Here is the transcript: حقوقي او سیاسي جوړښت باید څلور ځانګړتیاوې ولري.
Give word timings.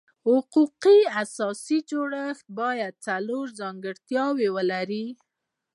حقوقي 0.27 0.99
او 1.17 1.25
سیاسي 1.35 1.77
جوړښت 1.89 2.45
باید 2.59 2.93
څلور 3.07 3.45
ځانګړتیاوې 3.59 4.47
ولري. 4.55 5.05